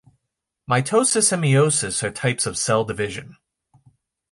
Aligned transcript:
Mitosis 0.67 1.31
and 1.31 1.43
meiosis 1.43 2.01
are 2.01 2.09
types 2.09 2.47
of 2.47 2.57
cell 2.57 2.83
division. 2.83 3.37